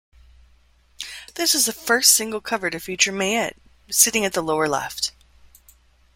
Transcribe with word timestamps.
This 1.35 1.53
is 1.53 1.67
the 1.67 1.71
first 1.73 2.15
single 2.15 2.41
cover 2.41 2.71
to 2.71 2.79
feature 2.79 3.11
Mayte, 3.11 3.53
sitting 3.91 4.25
at 4.25 4.33
the 4.33 4.41
lower 4.41 4.67
left. 4.67 5.11